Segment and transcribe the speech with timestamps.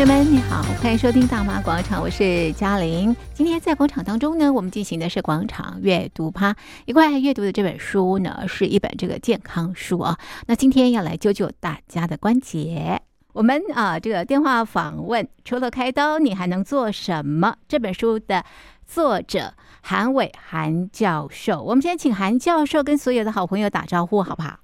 [0.00, 3.14] 朋友们，你好，欢迎收听《大妈广场》，我是嘉玲。
[3.34, 6.56] 今天在广场当中呢，我们进行的是广场阅读趴。
[6.86, 10.18] 一块阅读的这本书呢，是一本这个健康书啊。
[10.46, 12.98] 那今天要来救救大家的关节。
[13.34, 17.56] 我们啊，这个电话访问，除了开刀，你还能做什么？
[17.68, 18.42] 这本书的
[18.86, 24.60] 作者韩伟韩教授，我们先请韩教授跟所有的好朋友打招呼，好不好？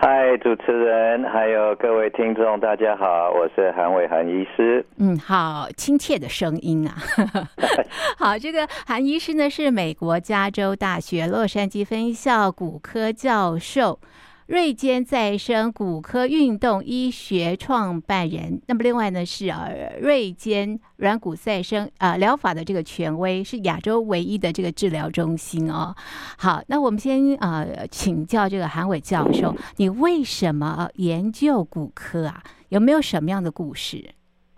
[0.00, 4.86] 嗨，主持人，还有各位听众，大家好，我是韩伟韩医师。
[4.96, 6.94] 嗯，好亲切的声音啊。
[8.16, 13.98] 好，这个韩医师呢是美国加州大学洛杉矶分校骨科教授。
[14.48, 25.94] 瑞坚再生骨科运动医学创办人，那么另外呢是呃瑞坚软骨再生啊疗法的这个权威，是亚洲唯一的这个治疗中心哦。
[26.38, 32.42] 好，那我们先呃请教这个韩伟教授，你为什么研究骨科啊？
[32.70, 34.02] 有没有什么样的故事？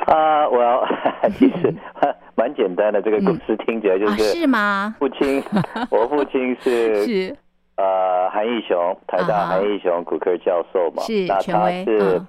[0.06, 0.86] 啊，我
[1.36, 1.74] 其实
[2.38, 4.96] 蛮简单的，这个故事听起来就是、嗯啊、是吗？
[5.00, 5.42] 父亲，
[5.90, 7.36] 我父亲是是。
[7.80, 12.20] 呃，韩义雄，台大韩义雄骨科教授嘛，是，那他是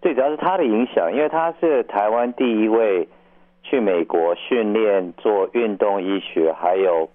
[0.00, 3.06] 最主要是他的影响，因为他是台湾第一位
[3.62, 7.10] 去美国训练做运动医学，还有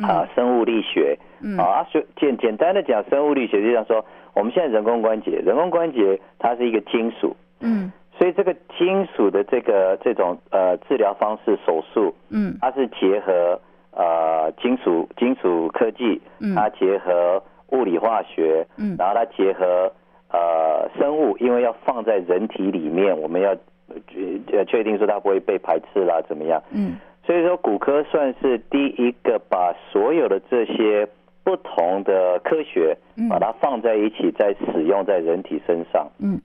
[0.00, 1.18] 啊生物力学，
[1.58, 1.84] 啊，
[2.14, 13.60] 简简单的讲，生物力学就像说，我们现在人工关节，人工关节它是一个金属，嗯，所以这个金属的这个这种呃治疗方式手术，嗯，它是结合。
[13.96, 16.20] 呃，金属金属科技，
[16.54, 19.90] 它结合物理化学，嗯，然后它结合
[20.30, 23.56] 呃生物，因为要放在人体里面，我们要
[24.06, 26.62] 确确定说它不会被排斥啦，怎么样？
[26.72, 31.08] 嗯，所以说骨科算是第一个把所有的这些
[31.42, 32.94] 不同的科学，
[33.30, 36.38] 把它放在一起再使用在人体身上，嗯，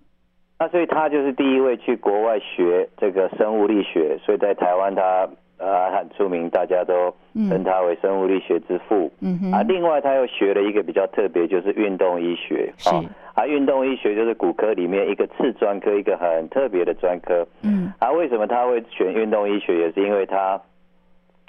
[0.58, 5.28] 那所以他就是第一位去国外学这个生物力学，所以在台湾他。
[5.62, 7.14] 呃，很出名，大家都
[7.48, 9.12] 称他为生物力学之父。
[9.22, 9.52] 嗯哼。
[9.52, 12.74] 啊，另外他又学了一个比较特别，就是运动医学。
[12.78, 12.90] 是。
[13.36, 17.46] 啊，运动医学就是骨科里面一个次专科，一个很特别的专科。
[17.62, 17.94] 嗯。
[18.00, 19.78] 啊，为什么他会选运动医学？
[19.78, 20.60] 也是因为他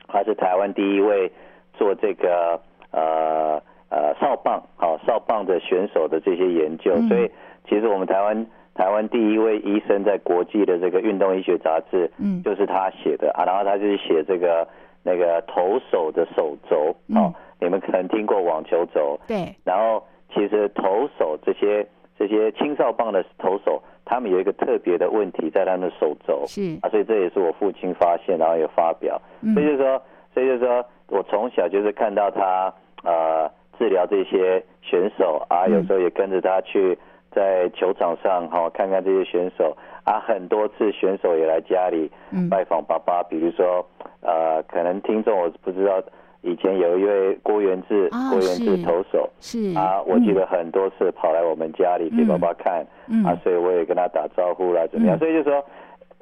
[0.09, 1.33] 他是台湾第一位
[1.73, 3.59] 做这个呃
[3.89, 7.01] 呃少棒，好少棒的选手的这些研究。
[7.09, 7.31] 所以
[7.67, 8.47] 其实我们台湾。
[8.75, 13.45] 台湾第一位医生在国际的这个运动医学杂志，嗯，就是他写的啊。
[13.45, 14.67] 然后他就是写这个
[15.03, 19.55] 那个投手的手肘，哦，你们可能听过网球肘，对。
[19.63, 21.87] 然后其实投手这些
[22.19, 26.89] 这些青少棒的投手，他们有一个特别的问题在他们的手肘，是啊。
[26.89, 29.21] 所以这也是我父亲发现，然后也发表。
[29.53, 32.73] 所以就是说，所以就是说我从小就是看到他
[33.05, 36.99] 呃治疗这些选手啊，有时候也跟着他去。
[37.35, 42.11] 在球场上哈，看看这些选手啊，很多次选手也来家里
[42.51, 43.23] 拜访爸爸。
[43.23, 43.87] 比如说，
[44.21, 46.03] 呃，可能听众我不知道，
[46.43, 52.87] 以前有一位郭源治，郭元志投手是啊，我记得很多次跑来我们家里给爸爸看
[53.25, 55.19] 啊，所以我也跟他打招呼啦，怎么样？
[55.19, 55.65] 所以就说，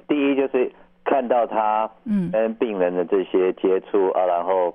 [0.07, 0.71] 第一就是
[1.05, 4.75] 看到他嗯跟病人的这些接触啊，然后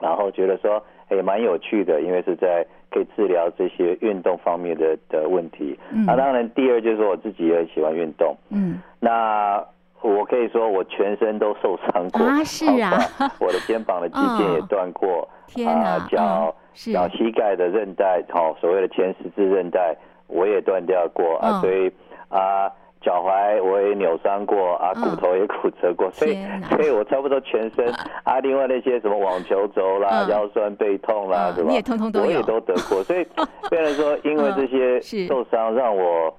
[0.00, 2.66] 然后觉得说也蛮有趣的，因为是在。
[2.90, 5.78] 可以治疗这些运动方面的的问题。
[5.90, 8.36] 嗯，啊，当然，第二就是我自己也很喜欢运动。
[8.50, 9.64] 嗯，那
[10.02, 12.98] 我可以说我全身都受伤过啊，是啊，
[13.40, 21.92] 我的肩膀的肌腱也断过，天啊，脚脚膝盖的韧带，好，所谓的前十字韧带我也断掉过啊，所以
[22.28, 22.70] 啊。
[23.06, 26.36] 脚踝我也扭伤过啊，骨头也骨折过，所以
[26.68, 27.86] 所以我差不多全身
[28.24, 31.68] 啊，另外那些什么网球肘啦、腰酸背痛啦，是吧？
[31.68, 33.00] 你也通通都有，我也都得过。
[33.04, 33.24] 所以
[33.70, 36.34] 虽然说，因为这些受伤，让我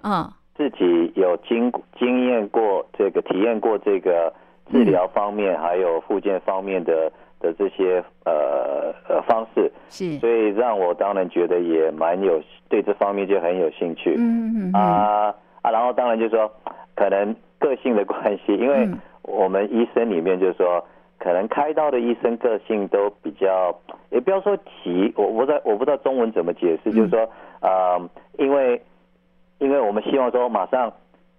[0.58, 4.34] 自己有经经验过这个体验过这个
[4.70, 14.74] 治疗方面，还有复健方面的的这些呃呃方式，是，所以让我当然觉得也蛮有对这方面就很有兴趣，嗯嗯。
[14.74, 15.34] 啊。
[15.68, 16.50] 啊，然后当然就是说，
[16.96, 18.88] 可能个性的关系，因为
[19.24, 20.84] 我们医生里面就是说，
[21.20, 23.76] 可能开刀的医生个性都比较，
[24.10, 27.22] 也不要说急，我我不知道我不知道中文怎么解释，就是说，
[27.60, 28.82] 啊、呃，因为
[29.60, 30.92] 因为我们希望说马上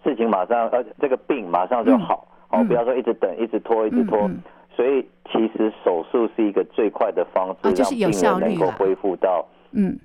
[0.04, 4.28] 事情马上呃这个病马上就好，哦，不要说一直等，一直拖，一直拖，
[4.76, 5.02] 所以
[5.32, 9.98] 其实手术是一个最快的方式，让病人能够恢复到嗯。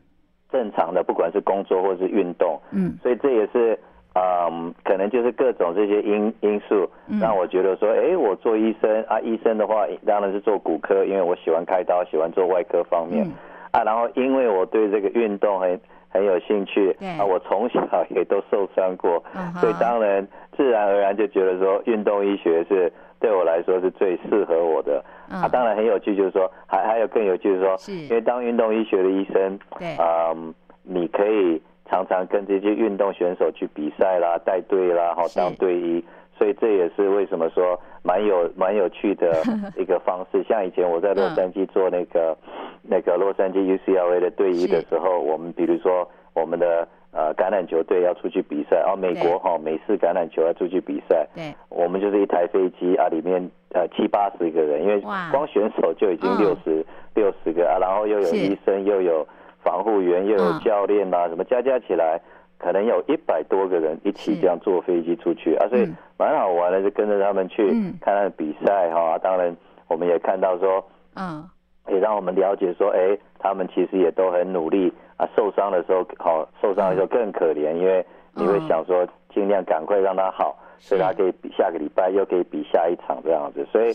[0.49, 3.77] 正常的，不管是工作或是运动，嗯，所以这也是。
[4.15, 6.87] 嗯，可能就是各种这些因因素，
[7.19, 13.25] 让我觉得说，哎、欸，我做医生啊，医生的话当然是做骨科，因为我喜欢开刀，喜欢做外科方面，
[13.71, 15.79] 啊，然后因为我对这个运动很
[16.09, 16.95] 很有兴趣。
[17.17, 17.81] 啊，我从小
[18.11, 19.23] 也都受伤过，
[19.59, 25.03] 所以当然自然而然就觉得说运动医学是对我来说是最适合我的。
[25.29, 31.59] 啊，当然很有趣，就是说还还有更有趣，就是说，因为当运动医学的医生，对，嗯，你可以
[31.93, 36.03] 常常跟这些运动选手去比赛啦、带队啦，好当队医。
[36.35, 39.43] 所以这也是为什么说蛮有蛮有趣的
[39.77, 40.43] 一个方式。
[40.49, 42.35] 像以前我在洛杉矶做那个
[42.81, 53.39] 那个洛杉矶 UCLA 的队医的时候，我们比如说我们的呃橄榄球队要出去比赛，哦，美国哈美式橄榄球要出去比赛，对，我们就是一台飞机啊，里面
[53.71, 54.99] 呃七八十个人，因为
[55.31, 59.25] 光选手就已经六十六十个啊，然后又有医生又有
[59.63, 62.19] 防护员又有教练啊，什么加加起来。
[62.59, 65.85] 可能有一百多个人一起这样坐飞机出去啊，所以
[66.17, 67.67] 蛮好玩的，就跟着他们去
[67.99, 69.17] 看看比赛哈。
[69.17, 69.53] 当然，
[69.89, 70.81] 我们也看到说，
[71.15, 71.43] 嗯，
[71.89, 75.27] 也让我们了解说，哎，他们其实也都很努力啊。
[75.35, 83.67] 受伤的时候，好，受伤的时候更可怜，因为你会想说，尽量赶快让他好，所以他可以比下个礼拜又可以比下一场这样子。
[83.73, 83.91] 所以，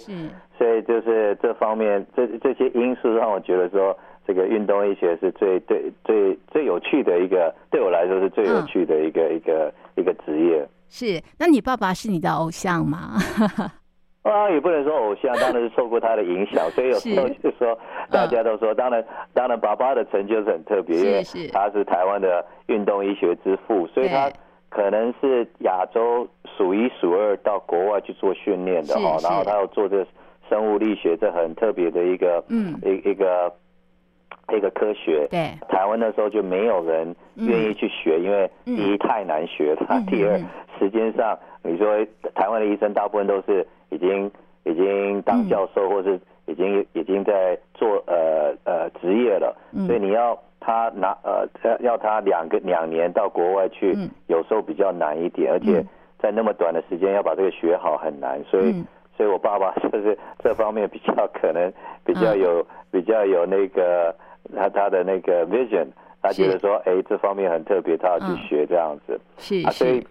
[0.58, 3.96] 所以就是这方面，这这些因素让我觉得说。
[4.28, 10.68] 这个运动医学是最对最最有趣的一个，对我来说是最有趣的一个、嗯、一个一个职业。
[10.90, 13.14] 是，那你爸爸是你的偶像吗？
[14.22, 17.78] 啊，也不能说偶像，当然是受过他的影响，所以有 时候就说
[18.10, 19.02] 大家都说，当然
[19.32, 24.30] 当然爸爸的成就是很特别，因为他是台湾的运动医学之父，所以他
[24.68, 30.06] 可能是亚洲数一数二到国外去做训练的哦，然后他要做这
[30.50, 33.50] 生物力学，这很特别的一个嗯一一个。
[34.56, 35.50] 一个科学，对。
[35.68, 40.46] 台湾那时候就没有人愿意去学，嗯、因为第一太难学了，嗯、第二、嗯、
[40.78, 41.86] 时间上，你说
[42.34, 44.30] 台湾的医生大部分都是已经
[44.64, 51.46] 已经当教授，或是已经已经在做呃呃职业了，嗯、所以你要他拿呃
[51.80, 55.84] 要他两个两年到国外去，嗯、有时候比较难一点，而且
[56.18, 58.86] 在那么短的时间要把这个学好很难，所以、嗯、
[59.18, 61.70] 所以我爸爸就是这方面比较可能
[62.06, 64.14] 比较有、嗯、比较有那个。
[64.56, 65.86] 他他的那个 vision，
[66.22, 69.20] 他觉得说，哎，这方面很特别，他要去学这样子。
[69.36, 70.02] 是，啊，所以，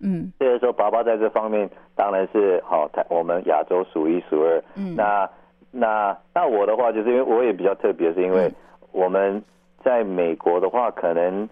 [0.00, 4.60] 嗯，所以说，爸爸在这方面当然是好，台我们亚洲数一数二。
[4.74, 5.30] 嗯，那
[5.70, 8.52] 那那我的话，就是因为我也比较特别，是因为
[8.90, 9.40] 我们
[9.84, 11.48] 在美国的话，可能，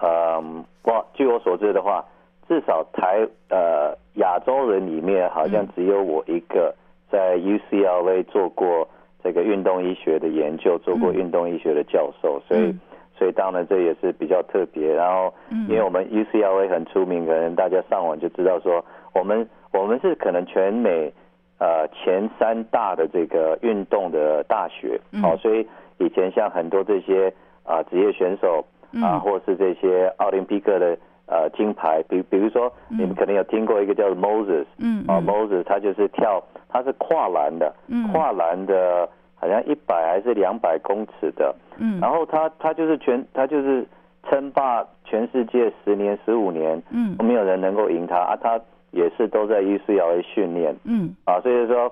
[0.00, 2.02] 嗯，我，据我所知的话，
[2.48, 6.74] 至少台呃亚洲人里面，好像只有我一个
[7.10, 8.88] 在 UCLA 做过。
[9.24, 12.74] 这个运动医学的研究，做过运动医学的教授，嗯、所以，
[13.18, 14.94] 所以当然这也是比较特别。
[14.94, 15.34] 然后，
[15.68, 21.12] 因为我们 UCLA 很出名，可能大家上网就知道说，我们我们是可能全美
[21.58, 25.66] 呃前三大的这个运动的大学，好、嗯，所以
[25.98, 27.26] 以前像很多这些
[27.64, 28.64] 啊、呃、职业选手
[29.02, 30.96] 啊，或是这些奥林匹克的
[31.26, 36.42] 呃金牌，比比如说你们可能有听过一个叫做 Moses，嗯，啊 Moses 他就是跳。
[36.68, 37.72] 他是跨栏的，
[38.12, 43.86] 跨栏的，好像一百还是两百公尺的，嗯，然后他他就是全他就是
[44.28, 48.16] 称霸全世界十年十五年，嗯，没有人能够赢他。
[48.16, 51.90] 啊，他也是都在 UCLA 训练，嗯，啊，所以说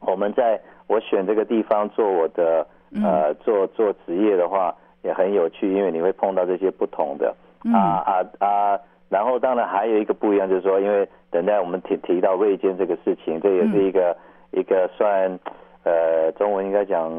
[0.00, 2.64] 我们在我选这个地方做我的
[3.02, 4.72] 呃做做职业的话
[5.02, 7.34] 也很有趣，因为你会碰到这些不同的，
[7.72, 8.80] 啊啊啊。
[9.10, 14.16] 然后当然还有一个不一样，就是说，因为等待我们提提到瑞坚这个事情，这也是一个、
[14.52, 15.36] 嗯、一个算
[15.82, 17.10] 呃中文应该讲，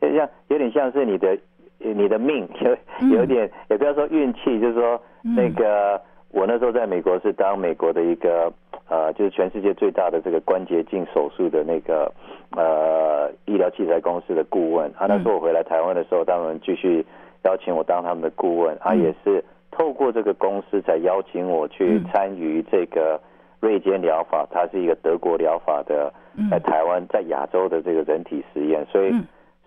[0.00, 1.36] 有点像有点像是你的
[1.78, 6.00] 你的命，有有点、嗯、也不要说运气，就是说那个、嗯、
[6.32, 8.50] 我那时候在美国是当美国的一个
[8.88, 12.10] 呃就是全世界最大的这个关节镜手术的那个
[12.56, 17.04] 呃医疗器材公司的顾问，啊那时候我回来台湾的时候，他们继续
[17.42, 19.44] 邀请我当他们的顾问，他、啊、也是。
[19.76, 23.20] 透过这个公司才邀请我去参与这个
[23.60, 26.12] 瑞坚疗法，它是一个德国疗法的，
[26.48, 29.12] 在台湾在亚洲的这个人体实验，所以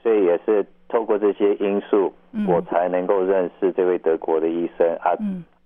[0.02, 2.14] 所以也是透过这些因素，
[2.48, 5.12] 我才能够认识这位德国的医生啊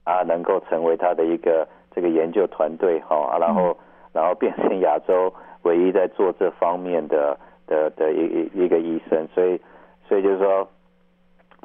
[0.05, 3.77] 啊，能够成为他的一个这个研究团队哈啊，然后
[4.11, 5.31] 然后变成亚洲
[5.61, 9.61] 唯一在做这方面的的的一一个医生，所以
[10.07, 10.67] 所以就是说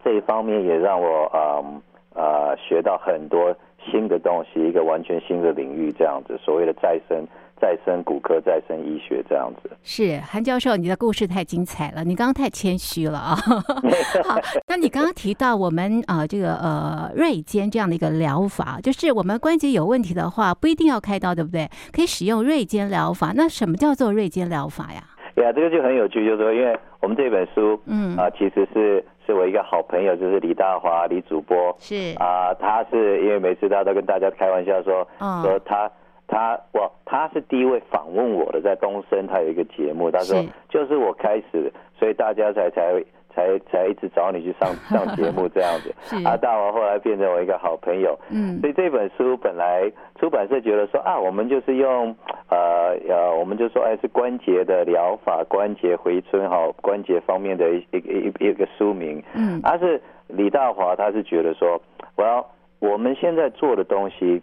[0.04, 1.80] 这一方面也让我嗯。
[2.16, 3.54] 呃，学到很多
[3.90, 7.26] 新的东西，一个完全新的领域，这样子，所谓的再生、
[7.60, 9.70] 再生骨科、再生医学，这样子。
[9.82, 13.36] 是韩教授，你的故事太精彩了，你刚刚太谦虚了啊。
[14.24, 21.68] 好，那你刚刚提到我们啊、呃，这个呃锐坚这样的一个疗法，就是我们关节有问题的话，不一定要开刀，对不对？
[21.92, 23.32] 可以使用锐坚疗法。
[23.36, 25.04] 那什么叫做锐坚疗法呀？
[25.42, 35.90] 呀，这个就很有趣，就是说，因为我们这本书，嗯啊，其实是是我一个好朋友，就是李大华李主播，是啊，他是因为每次他都跟大家开玩笑说，嗯、说他
[36.26, 43.06] 他我他是第一位访问我的，在东森他有一个节目，他说就是我开始，所以大家才才会。
[43.36, 52.16] 才才一直找你去上 上节目这样子， 啊，大王后来变成我一个好朋友，嗯，所以这本书本来出版社觉得说啊，我们就是用
[52.48, 61.78] 呃呃，我们就说哎是关节的疗法，关节回春哈，关节方面的一一个一一个书名，嗯，而是李大华他是觉得说，
[62.16, 62.44] 我要
[62.78, 64.40] 我们现在做的东西，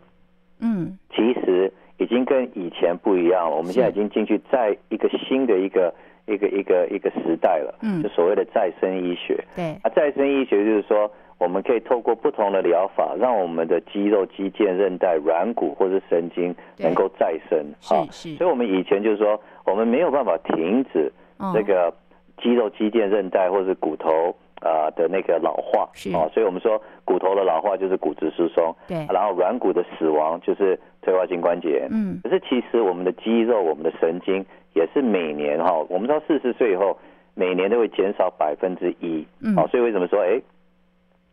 [0.61, 5.91] 嗯，其实已经跟以前不一样了，我们现在已经进去在一个新的一个。
[6.25, 21.11] 一个一个一个时代了，嗯，就所谓的再生医学，对，啊，再生医学就是说，我们可以透过不同的疗法，让我们的肌肉、肌腱、韧带、软骨或者神经能够再生，啊，是，所以我们以前就是说，我们没有办法停止
[21.53, 21.93] 这个
[22.41, 34.45] 肌肉、肌腱、韧带或者骨头啊的那个老化，是，哦，所以我们说骨头的老化就是骨质疏松，对，然后软骨的死亡就是退化性关节，嗯，可是其实我们的肌肉、我们的神经。
[34.73, 36.97] 也是每年哈，我们知道四十岁以后，
[37.35, 39.25] 每年都会减少百分之一。
[39.41, 40.39] 嗯，好，所以为什么说，哎，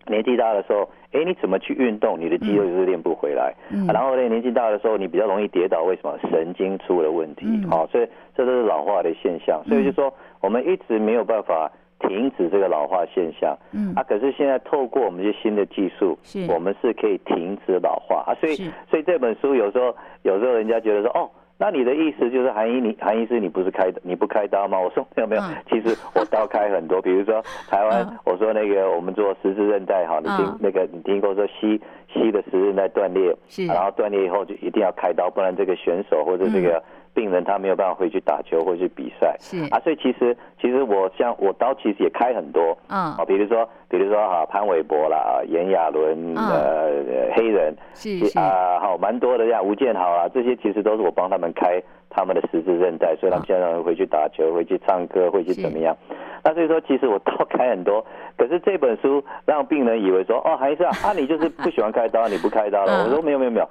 [0.06, 3.54] 年纪大的时候，哎，你怎么去运动，你的肌肉就是练不回来。
[3.70, 6.18] 嗯，然后呢，年纪大的时候，你比较容易跌倒，为什么？
[6.30, 7.46] 神经出了问题。
[7.68, 9.62] 好，所以这都是老化的现象。
[9.66, 11.70] 所以就说，我们一直没有办法
[12.00, 13.56] 停止这个老化现象。
[13.72, 18.34] 嗯，啊，可是现在透过我们这些新的技术，是，我们是可以停止老化啊。
[18.40, 18.54] 所以，
[18.88, 21.30] 所以这本书有时候，有时候人家觉得说，哦。
[21.60, 24.80] 那你的意思就是韩医，你韩医师你不是开你不开刀吗？
[24.80, 27.02] 我说没有没有，其实我刀开很多。
[27.02, 31.78] 比如说台湾，我说那个我们做十字韧带哈，你听那个你听过说膝
[32.12, 33.66] 膝的十字韧带断裂，是。
[33.66, 36.82] 然后断裂以后就一定要开刀，不然这个选手或者这个。
[37.12, 39.58] 病人他没有办法回去打球或去比赛，是。
[39.74, 55.96] 啊，所以其实其实我像我刀其实也开很多，嗯，啊，比如说比如说哈潘玮柏啦，炎亚纶，呃黑人，是啊，好蛮多的呀，吴建豪啊，这些其实都是我帮他们开他们的十字韧带，所以他们现在回去打球，回去唱歌，回去怎么样？
[56.44, 58.04] 那所以说其实我刀开很多，
[58.36, 63.04] 可是这本书让病人以为说哦，韩医生啊， 啊你就是不喜欢开刀，你不开刀了？
[63.04, 63.68] 我说没有没有没有，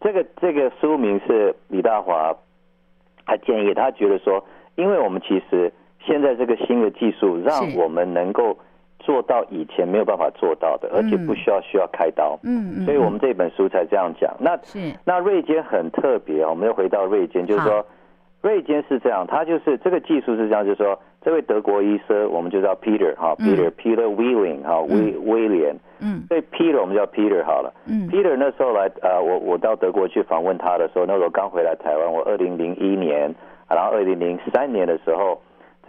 [0.00, 2.36] 这个这个书名是李大华。
[3.26, 4.44] 他建议，他觉得说，
[4.74, 8.58] 因为我们其实现在这个新的技术，让我们能够
[9.00, 12.38] 做到以前没有办法做到的，而且不需要需要开刀。
[12.44, 12.84] 嗯嗯。
[12.84, 14.32] 所以我们这本书才这样讲。
[14.38, 17.84] 那是那瑞坚很特别，我们又回到瑞坚，就是说，
[18.42, 25.74] 瑞坚是这样，他就是这个技术是这样，就是说，这位德国医生，我们就叫 Peter 哈，Peter Peter Wheeling 哈，威威廉。
[26.00, 26.22] 嗯。
[26.28, 27.72] 所以 Peter 我们叫 Peter 好了。
[27.86, 28.08] 嗯。
[28.08, 33.34] Peter 那时候来，呃，我我到德国去访问他的时候，那时候刚回来台湾，我二零零一年，
[33.68, 35.40] 然后二零零三年的时候，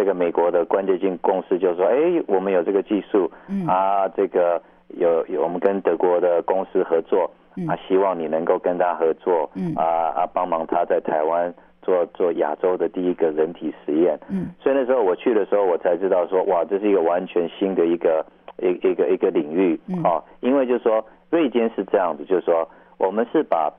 [0.01, 3.67] 这个美国的关节镜公司就说，哎，我们有这个技术，嗯。
[3.67, 4.59] 啊，这个
[4.97, 7.29] 有有我们跟德国的公司合作，
[7.67, 9.75] 啊，希望你能够跟他合作，嗯。
[9.75, 9.85] 啊
[10.17, 11.53] 啊，帮忙他在台湾。
[11.83, 18.23] 做做亚洲的第一个人体实验，嗯，所以那时候我去的时候，我才知道说，哇，这是一个完全新的一个
[18.59, 23.73] 一一个一个领域，哦，因为就是说，瑞坚是这样子，就是说，我们是把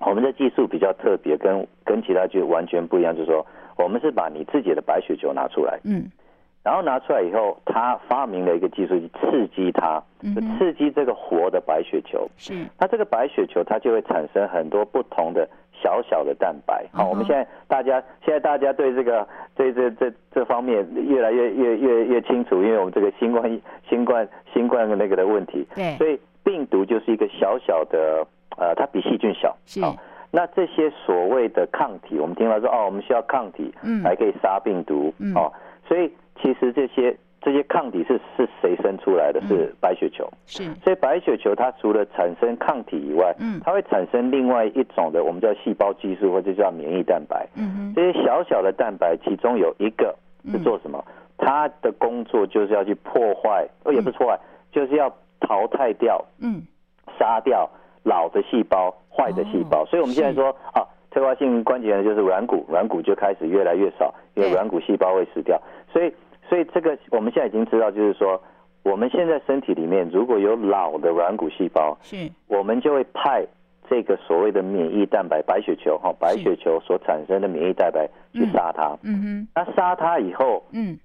[0.00, 3.46] 我们的技术比较特别，跟跟其他就完全不一样，就是说，
[3.76, 6.10] 我们是把你自己的白血球拿出来，嗯。
[6.62, 10.02] 然后拿出来以后，他发明了一个技术，刺激它，
[10.34, 12.26] 就刺激这个活的白血球。
[12.38, 16.86] 是，那这个白血球它就会产生很多不同的小小的蛋白。
[16.90, 25.66] 好，我们现在大家现在大家对这个对这这这方面越来越越越越清楚，因为我们这个新冠新冠新冠的那个的问题。
[25.74, 28.26] 对，所以病毒就是一个小小的
[28.56, 29.54] 呃，它比细菌小。
[29.66, 29.82] 是，
[30.34, 35.14] 那这些所谓的抗体，我们听到说哦，我们需要抗体，嗯，才可以杀病毒。
[35.18, 35.52] 嗯，哦，
[35.86, 36.12] 所以。
[36.42, 39.40] 其实这些这些抗体是是谁生出来的？
[39.42, 40.28] 是白血球。
[40.46, 47.48] 是，所以白血球它除了产生抗体以外，嗯，它会产生另外一种的，我们叫细胞激素或者叫免疫蛋白。
[47.54, 50.12] 嗯，这些小小的蛋白，其中有一个
[50.50, 51.02] 是做什么？
[51.38, 54.38] 它的工作就是要去破坏，哦，也不是破坏，
[54.72, 56.62] 就是要淘汰掉，嗯，
[57.16, 57.70] 杀掉
[58.02, 59.84] 老的细胞、坏的细胞。
[59.86, 65.60] 所以我们现在说啊，退化性关节炎就是软骨，软骨就开始越来越少，因为软骨细胞会死掉，
[65.92, 66.12] 所以。
[66.46, 68.40] 所以这个我们现在已经知道，就是说，
[68.82, 73.42] 我们现在身体里面如果有老的软骨细胞，是，我们就会派
[73.88, 78.94] 这个所谓的免疫蛋白白血球哈，白血球所产生的免疫蛋白去杀它。
[79.02, 79.48] 嗯哼。
[79.54, 80.98] 那杀它以后，嗯，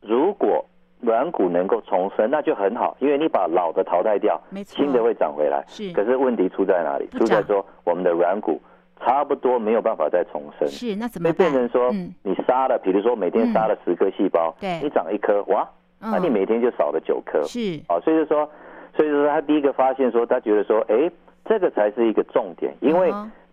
[0.00, 0.64] 如果
[1.00, 5.62] 软骨能够重生，那就很好，因为你把老的淘汰掉，新的会长回来。
[5.68, 5.92] 是。
[5.92, 7.06] 可是问题出在哪里？
[7.18, 8.60] 出在说我们的软骨
[9.00, 10.66] 差不多没有办法再重生。
[10.66, 11.36] 是，那怎么办？
[11.36, 15.68] 变成说，你杀了，比如说每天杀了十颗细胞，对，你长一颗，哇，
[16.00, 17.42] 那你每天就少了九颗。
[17.44, 18.48] 是，啊，所以就说，
[18.96, 21.10] 所以说他第一个发现说，他觉得说，哎，
[21.44, 23.12] 这个才是一个重点，因为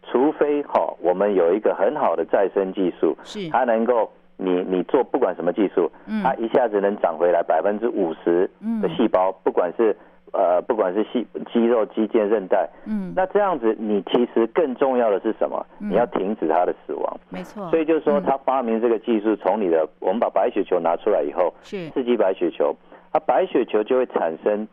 [0.09, 4.09] 除非哈，我们有一个很好的再生技术，是，它能够。
[4.37, 5.91] 你你做不管什么技术，
[6.23, 8.49] 它一下子能长回来百分之五十
[8.81, 9.95] 的细胞，不管是
[10.33, 15.65] 呃不管是细肌肉、肌腱、韧带，嗯，那这样子你其实更重要的是什么？
[15.77, 17.69] 你要停止它的死亡，没错。
[17.69, 22.75] 所以就是说，他发明这个技术，从你的我们把白血球拿出来以后，是刺激白血球，
[23.13, 24.67] 它白血球就会产生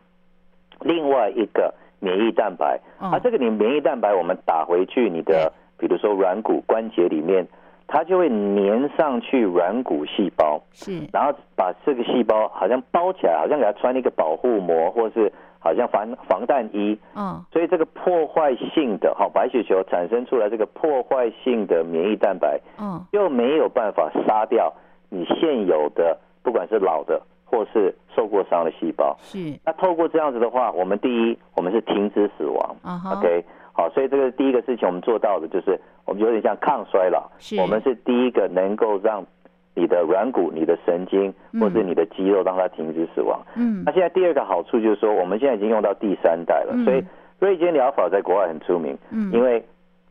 [0.81, 7.47] 另外一个免疫蛋白，啊，这个你免疫蛋白我们打回去你的，比如说软骨关节里面。
[7.93, 15.29] 它就会粘上去软骨细胞，是，然后把这个细胞好像包起来，好像给它穿一个保护膜，或是
[15.59, 16.97] 好像防防弹衣。
[17.17, 24.73] 嗯，所以这个破坏性的好白血球产生出来这个破坏性的免疫蛋白，嗯，又没有办法杀掉
[25.09, 29.13] 你现有的不管是老的或是受过伤的细胞。
[29.19, 32.75] 是，那透过这样子的话，我们第一，我们是停止死亡。
[33.13, 33.43] ，OK。
[33.81, 37.27] 好，所以这个第一个事情我们做到的就是，我们有点像抗衰老。
[37.39, 39.25] 是，我们是第一个能够让
[39.73, 43.41] 你的软骨、你的神经或者你的肌肉让它停止死亡。
[43.55, 47.03] 嗯，那现在第二个好处就是说，我们现在已经用到第三代了，所以
[47.39, 48.95] 瑞坚疗法在国外很出名。
[49.09, 49.63] 嗯，因为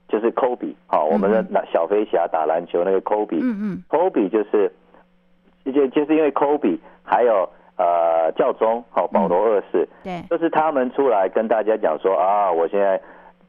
[0.09, 4.73] 就是 Kobe，好，我们的那小飞侠打篮球那个 Kobe，嗯嗯，Kobe 就是
[5.73, 13.00] 就就是因为 Kobe 还有呃教宗好保罗二世，对，就是他们出来跟大家讲说啊，我现在。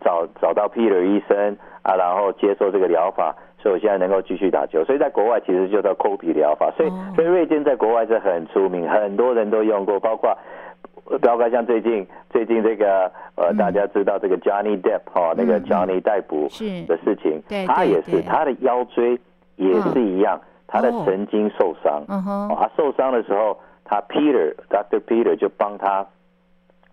[0.03, 4.83] 找找到 Peter 医生啊，然后接受这个疗法，所以我现在能够继续打球。
[4.83, 10.37] 所以在国外其实就叫 c o p 疗法，所以所以瑞坚在国外是很出名，很多人都用过，包括
[11.21, 16.47] 包括像最近最近这个呃大家知道这个 Johnny Depp 哈，那个 Johnny 逮捕
[16.87, 19.19] 的事情，他也是他的腰椎
[19.55, 24.99] 也是一样，他的神经受伤，他受伤的时候，他 Peter Dr.
[25.01, 26.05] Peter 就帮他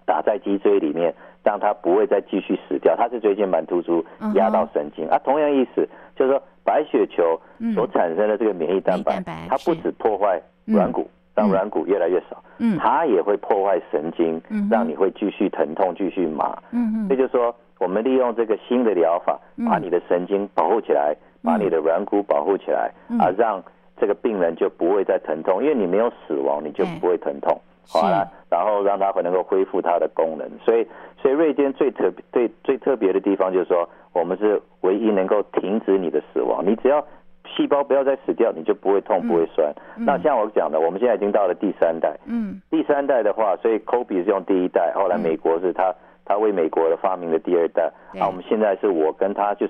[0.04, 1.14] 打在脊椎里面。
[1.49, 5.14] 让它不会再继续死掉，它是椎间盘突出压到神经、uh huh.
[5.14, 7.41] 啊，同样意思就是说白血球
[7.75, 16.54] 所产生的这个免疫蛋白，嗯、它不止破坏软骨，让软骨越来越少，嗯、它也会破坏神经，嗯、让你会继续疼痛、继续麻。
[16.71, 23.63] 嗯嗯，所以就是说，我们利用这个新的疗法，把你的神经保护起来，把你的软骨保护起来，啊，让
[23.97, 27.58] 这个病人就不会再疼痛，因为你没有死亡，你就不会疼痛。
[27.88, 30.86] 好了，然后让它能够恢复它的功能，所以。
[31.20, 36.64] 所以瑞坚最特别、最最特别的地方就是说，我们是唯一能够停止你的死亡。
[36.64, 37.04] 你只要
[37.44, 39.74] 细胞不要再死掉，你就不会痛、不会酸。
[39.96, 42.16] 那像我讲的，我们现在已经到了第三代。
[42.26, 42.62] 嗯。
[42.70, 45.92] 第三代的话，所以 Kobe 是用第一代，后来美国是他
[46.24, 47.90] 他为美国的发明的第二代。
[48.20, 49.66] 啊，我们现在是我跟他就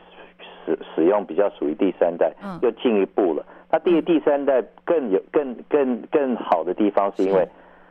[0.66, 3.42] 使使用比较属于第三代，又进一步了。
[3.70, 7.48] 那第第三代更有更更更好的地方，是因为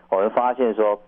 [0.09, 0.99] 我们发现说。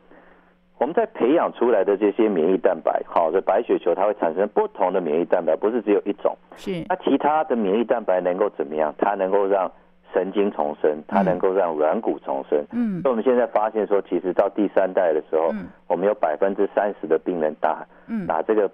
[0.82, 6.34] 我们在培养出来的这些免疫蛋白，好的白血球，它会产生不同的免疫蛋白，不是只有一种。
[6.56, 6.72] 是。
[6.88, 8.96] 那其他的免疫蛋白能够怎么样？
[8.98, 9.70] 它能够让
[10.14, 12.64] 神经重生，它能够让软骨重生。
[12.72, 13.02] 嗯。
[13.02, 18.72] 所以我们现在发现说，其实到第三代的时候，嗯、我们有百分之三十的病人打，嗯，打这个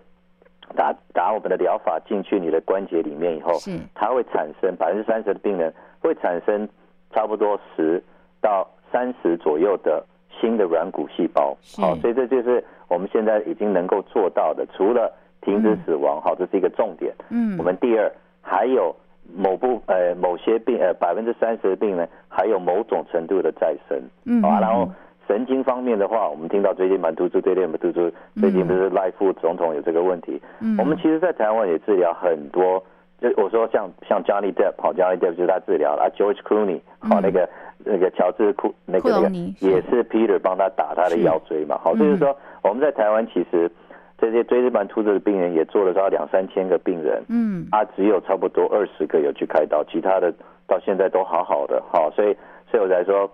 [0.75, 3.71] 打打我们的疗法进去你的关节里面以后，是。
[3.95, 6.69] 它会产生百分之三十的病人会产生
[7.11, 7.99] 差不多十
[8.39, 10.05] 到三十左右的。
[10.39, 14.65] 新的软骨细胞，好，所以这就是我们现在已经能够做到的。
[14.73, 17.13] 除了停止死亡，好，这是一个重点。
[17.29, 18.95] 嗯，我们第二还有
[19.35, 24.01] 某部呃某些病呃百分之三十的病人还有某种程度的再生。
[24.25, 24.89] 嗯，好，然后
[25.27, 30.41] 神经方面的话，我们听到最近蛮突出、最近蛮突出，最近不是赖副总统有这个问题。
[30.59, 32.83] 嗯，我们其实，在台湾也治疗很多。
[33.21, 37.49] 就我说像像 Johnny Depp 好，Johnny Depp 就是他治疗了啊，George Clooney 好，那个
[37.85, 39.29] 那个乔治库那个那个
[39.61, 43.71] 也是 Peter 帮他打他的腰椎嘛，好，就是说我们在台湾其实
[44.17, 50.33] 这些椎间盘突出的病人也做了差两三千个病人，嗯，啊，只有差不多二十个有去开刀，其他的
[50.67, 52.35] 到现在都好好的，好，所以
[52.69, 53.31] 所以我才说，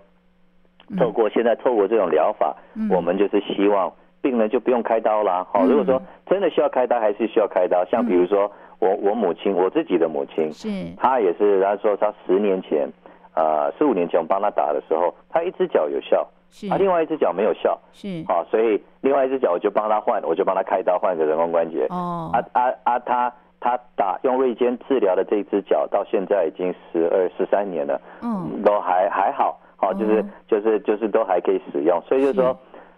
[0.99, 2.55] 透过现在透过这种疗法，
[2.91, 3.91] 我们就是希望
[4.21, 8.51] 病人就不用开刀啦，好，如果说真的需要开刀，还是需要开刀，像比如说。
[8.81, 10.67] 我我母亲，我自己的母亲，是，
[10.97, 12.89] 她也是，她说她十年前，
[13.35, 32.57] 呃，十五年前我帮她打的时候，她一只脚有效，是，啊，另外一只脚没有效，是，好，所以另外一只脚我就帮她换，我就帮她开刀换个人工关节，哦，啊啊啊，她她打用瑞坚治疗的这只脚到现在已经十二十三年了，嗯，都还还好，好，就是就是就是都还可以使用，所以就是说，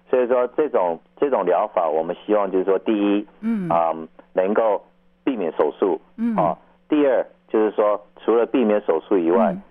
[0.10, 3.68] 所以说这种这种疗法，我们希望就是说，第一，嗯。
[3.68, 3.94] 啊，
[4.32, 4.82] 能够。
[5.24, 6.58] 避免手术，嗯，哦，
[6.88, 9.52] 第二就是说除了避免手术以外。
[9.52, 9.62] 嗯。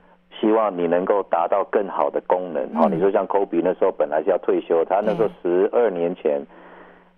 [0.41, 2.75] 希望你能够达到更好的功能。
[2.75, 6.45] 好、嗯，你说像科比那时候本来是要退休，他那时候十二年前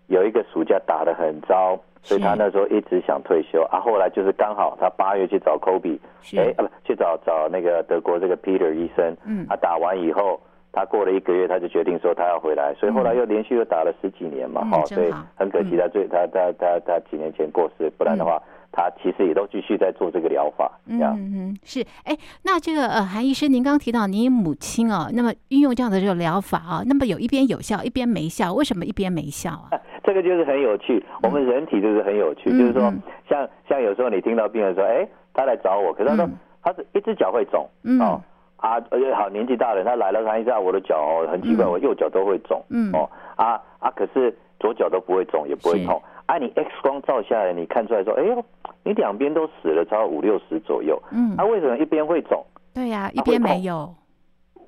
[0.08, 3.62] 有一个暑假打得很糟，所以他那时候一直想退休。
[3.70, 3.80] 啊。
[3.80, 5.98] 后来就是刚好他八月去找科比，
[6.36, 10.38] 哎，啊不，去找找那个德国这个 Peter 医生，嗯，他打完以后，
[10.74, 18.36] 他过了一个月他就决定说他要回来，所以后来又连续又打了十几年嘛，哈、嗯，所以很可惜他最、嗯、他他他他几年前过世，不然的话。
[18.36, 18.50] 嗯。
[18.76, 29.78] 他其实也都继续在做这个疗法，嗯嗯，是，哎，那这个呃，韩医师，您刚刚提到您母亲哦，那么运用这样的这个疗法啊，那么有一边有效，一边没效，为什么一边没效啊？
[30.02, 32.92] 这个就是很有趣，我们人体就是很有趣，嗯、就是说，
[33.28, 38.20] 像像有时候你听到病人说，哎，他来找我，可是他说、嗯、他是一只脚会肿，嗯、哦
[38.64, 42.90] 啊，而且好年纪大了，他来了，看一下，我的脚哦很奇怪，我右脚都会肿，嗯。
[42.94, 46.00] 哦啊啊，可是左脚都不会肿，也不会痛。
[46.24, 48.42] 啊，你 X 光照下来，你看出来说，哎呦，
[48.82, 50.98] 你两边都死了，超五六十左右。
[51.12, 52.42] 嗯，啊，为什么一边会肿？
[52.72, 53.94] 对呀、啊，一边没有。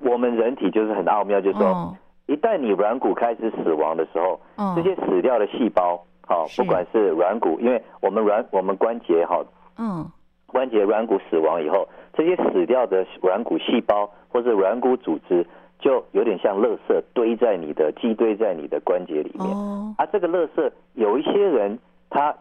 [0.02, 9.42] 我们人体就是很奥妙，就是说，哦、一旦你软骨开始死亡的时候，哦、这些死掉的细胞，好、哦，不管是软骨，因为我们软我们关节哈，
[9.78, 10.04] 嗯，
[10.46, 15.46] 关节软骨死亡以后，这些死掉的软骨细胞或者软骨组织。
[15.78, 19.92] 就有点像垃圾堆在你的积堆在你的关节里面，oh.
[19.98, 22.34] 啊，这个垃圾有一些人他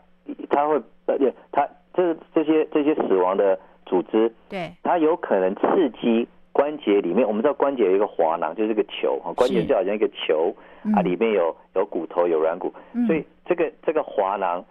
[0.49, 1.17] 他会呃，
[1.51, 7.27] 他这这些这些死亡的组织，对，他有可能刺激关节里面。
[7.27, 10.55] 我们知道关节有一个滑囊，就是个球，关节就好像一个球，
[10.95, 12.73] 啊，里面有有骨头有软骨，
[13.05, 14.63] 所以这个这个滑囊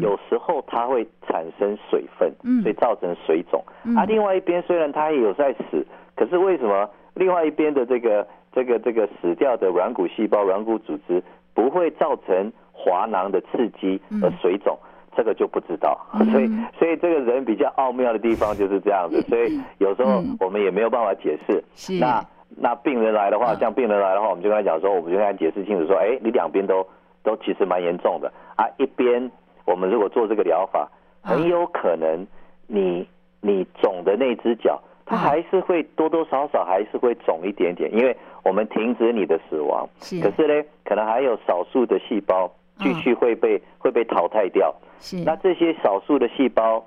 [0.00, 3.62] 有时候它会产生水分，所以造成水肿。
[3.96, 6.88] 啊，另外一边虽然它也有在死，可是为什么？
[7.14, 14.78] 另外一边的这个这个这个死掉的软骨细胞、软骨组织不会造成滑囊的刺激和水肿，
[15.14, 15.98] 这个就不知道。
[16.32, 19.20] 所以所以这个人比较奥妙的地方就是这样子。
[19.28, 21.62] 所以有时候我们也没有办法解释。
[22.00, 22.24] 那
[22.56, 26.86] 那病人来的话，像病人来的话，我们就跟他讲说，我们就跟他解释清楚说，哎，你两边都
[27.22, 28.64] 都其实蛮严重的啊。
[28.78, 29.30] 一边
[29.64, 30.88] 我们如果做这个疗法，
[31.22, 32.26] 很有可能
[32.66, 33.06] 你
[33.40, 34.80] 你肿的那只脚。
[35.04, 46.82] 它还是会多多少少还是会肿一点点，因为我们停止你的死亡，是，可是呢，可能还有少数的细胞继续会被、哦、会被淘汰掉，是，那这些少数的细胞，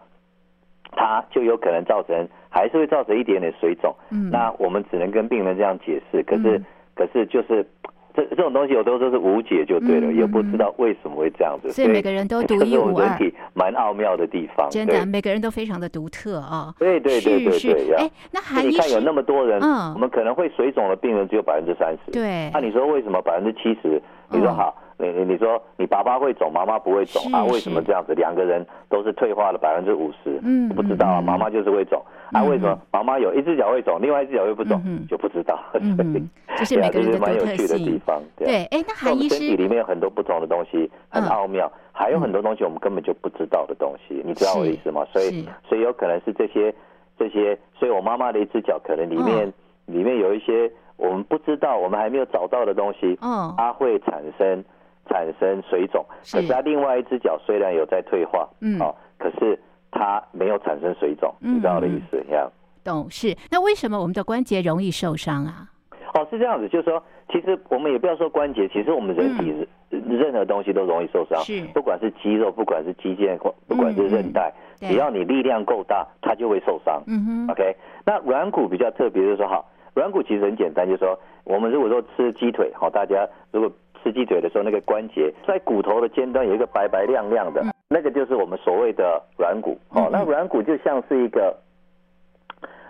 [0.91, 7.67] 它就有可能造成，还是会造成一点点水肿，嗯，那我们只能跟病人这样解释，可是、嗯、可是就是。
[8.15, 11.69] 这这种东西有的时候是无解就对了，嗯、也不知道为什么会这样子。
[11.71, 14.69] 所以每个人都独一无二，人体蛮奥妙的地方。
[14.69, 16.75] 真的，每个人都非常的独特啊、哦。
[16.79, 17.95] 对对对对对。
[17.95, 22.11] 哎，那韩医，你看有那么多人，嗯，我们可能会水肿的病人只有百分之三十。
[22.11, 22.49] 对。
[22.53, 24.01] 那、啊、你说为什么百分之七十？
[24.35, 24.75] 你说好。
[24.77, 27.43] 嗯你你你说你爸爸会肿，妈妈不会肿啊？
[27.43, 28.13] 为什么这样子？
[28.15, 31.19] 两个人都是退化了百分之五十，嗯，不知道啊。
[31.19, 32.41] 妈妈就是会肿啊？
[32.41, 35.59] 为什么妈妈有一只脚会肿，另外一只脚又不肿，就不知道。
[35.81, 38.21] 嗯，这是每个人的蛮有趣的地方。
[38.37, 45.05] 对，哎，那韩医师，身体里面有很多不同的东西，很奥妙，还有很多东西我们根本就不知道的东西，你知道我的意思吗？
[45.11, 46.73] 所以所以有可能是这些
[47.19, 49.51] 这些，所以我妈妈的一只脚可能里面
[49.87, 54.63] 里面有一些我们不知道，我们还没有找到的东西，嗯，它会产生。
[55.07, 56.03] 产生水肿，
[56.33, 59.55] 可是它另外一只脚虽然有在退化，嗯，哦，可是
[59.91, 62.25] 它没有产生水肿，你知道我的意思？
[62.27, 62.51] 这样
[62.83, 63.37] 懂是？
[63.51, 65.69] 那为什么我们的关节容易受伤啊？
[66.15, 76.99] 哦，是这样子，就是说，其实我们也不要说关节，其实我们人体任何东西都容易受伤，是，不管是肌肉，不管是肌腱，或不管是韧带，只要你力量够大，它就会受伤。
[77.05, 77.75] 嗯哼，OK。
[78.03, 83.71] 那软骨比较特别，就是说，好，软骨其实很简单，就是说，我们如果说吃鸡腿，好，大家如果。
[84.03, 89.75] 吃鸡腿的时候，那个关节在骨头的尖端有一个白白亮亮的，那个就是我们所谓的软骨。
[89.89, 91.57] 哦，那软骨就像是一个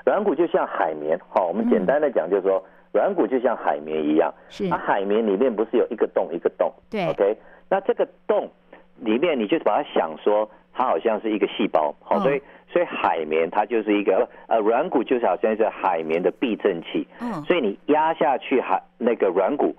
[0.06, 1.18] 软骨，就像海绵。
[1.30, 4.30] 好，我们简单的讲，就是说软骨就像海绵一样。
[4.50, 4.68] 是。
[4.68, 6.70] 它海绵里面不是有一个洞一个洞？
[6.90, 7.08] 对。
[7.08, 7.38] OK，
[7.70, 8.52] 那这个洞
[9.00, 11.96] 里面，你就把它想说，它好像是一个细胞。
[12.04, 17.08] 好，所以所以海绵它就是一个呃软骨，就是好像是海绵的避震器。
[17.20, 17.32] 嗯。
[17.46, 19.76] 所以你压下去海那个软骨。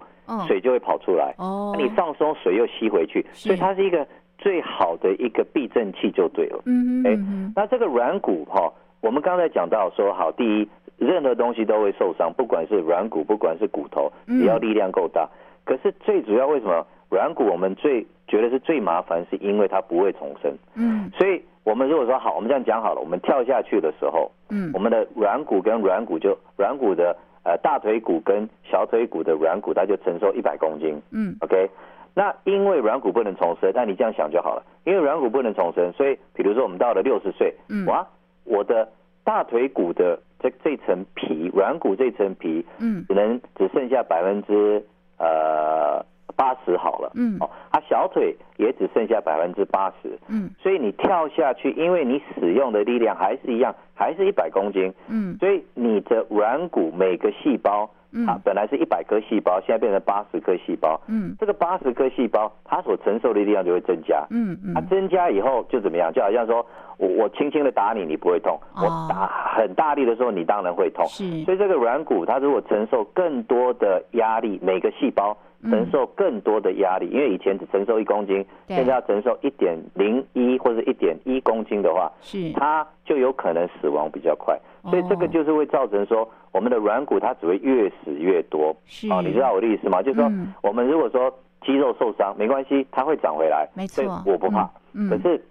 [0.49, 4.05] 水就会跑出来，哦，你放松，水又吸回去，所以它是一个
[4.39, 6.61] 最好的一个避震器就对了。
[6.67, 15.31] 嗯嗯，哎，那这个软骨哈，我们刚才讲到说，好，第一，任何东西都会受伤，不管是软骨，不管是骨头，只要力量够大。
[15.65, 20.53] 可是最主要为什么软骨我们最觉得是最麻烦，是因为它不会重生。
[20.75, 27.17] 嗯，所以我们如果说好，我们这样讲好了，我们跳下去的时候，嗯，我们的软骨跟软骨就软骨的。
[27.49, 31.01] 呃，大腿骨跟小腿骨的软骨，它就承受一百公斤。
[31.13, 31.71] 嗯，OK，
[32.13, 34.65] 那因为软骨不能重生，那你这样想就好了。
[34.83, 38.05] 因为软骨不能重生，所以比如说我们到了六十岁，嗯，哇，
[38.43, 38.89] 我的
[39.23, 44.85] 大腿骨的这这层皮，软骨这层皮，嗯，只能只剩下百分之
[45.17, 46.05] 呃
[46.37, 57.91] 八十好了，嗯，哦，他，小腿也只剩下百分之八十，嗯，所以你跳下去，因为你使用的力量还是一样，还是一百公斤，嗯，所以你的软骨每个细胞。
[58.27, 60.99] 啊，本来是一百颗细胞，现在变成八十颗细胞。
[61.07, 64.25] 嗯，这个八十颗细胞，它所承受的力量就会增加。
[64.31, 66.11] 嗯嗯，它增加以后就怎么样？
[66.11, 66.65] 就好像说
[66.97, 71.05] 我我轻轻的打你，你不会痛；我打很大力的时候，你当然会痛。
[71.09, 75.37] 是，所以这个软骨它如果承受更多的压力，每个细胞
[75.71, 84.59] 承受更多的压力，因为以前只承受一公斤，现在要承受一点零一或者一点一公斤的话，是，它就有可能死亡比较快。
[84.85, 88.75] 所以这个就是会造成说，我们的软骨它只会越死越多。
[88.87, 90.01] 是啊，你知道我的意思吗？
[90.03, 90.31] 就是说，
[90.63, 91.33] 我们如果说
[91.65, 93.69] 肌肉受伤没关系，它会长回来。
[93.75, 94.71] 没错，我不怕。
[94.93, 95.11] 嗯。
[95.11, 95.45] 可是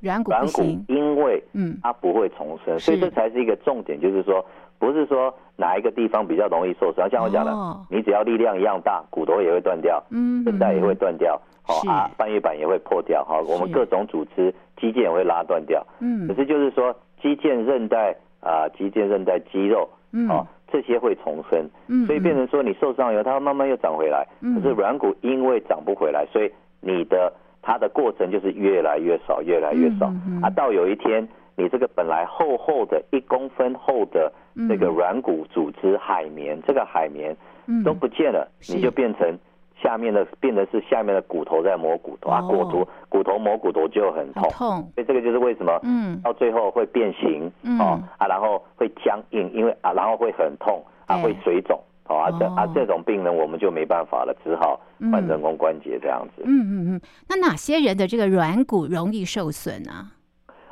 [0.00, 4.42] 软骨软骨因为嗯它不会重生，所以这才是一个重点，就是说
[4.78, 7.08] 不是说哪一个地方比较容易受伤。
[7.10, 7.52] 像我讲的，
[7.90, 15.86] 你只要力量一样大，骨头也会断掉，嗯，韧带也会断掉，好啊，半月板也会破掉，好，我们各种组织肌腱也会拉断掉。
[16.00, 16.26] 嗯。
[16.28, 18.16] 可是就是说肌腱韧带。
[18.40, 19.90] 啊，肌腱、韧带、肌肉，
[20.30, 21.68] 啊，这些会重生，
[22.06, 24.24] 所以变成说你受伤以后，它慢慢又长回来。
[24.40, 26.48] 可是软骨因为长不回来，所以
[26.80, 30.06] 你的它的过程就是越来越少，越来越少。
[30.40, 31.26] 啊，到有一天
[31.58, 37.36] 你这个本来厚厚的一公分厚的那个软骨组织海绵，这个海绵
[37.84, 39.38] 都不见了，你就变成。
[39.80, 54.80] 下面的变成是下面的骨头在磨骨头啊，骨头骨头磨骨头就很痛，所以这个就是为什么，嗯，到最后会变形，哦啊，然后会僵硬，因为啊，然后会很痛啊，会水肿，哦啊这啊这种病人我们就没办法了，只好
[55.12, 56.42] 换人工关节这样子。
[56.44, 60.10] 嗯嗯嗯，那哪些人的这个软骨容易受损呢？